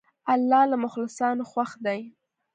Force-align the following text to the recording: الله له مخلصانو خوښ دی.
الله 0.33 0.63
له 0.71 0.77
مخلصانو 0.85 1.43
خوښ 1.51 1.71
دی. 1.85 2.01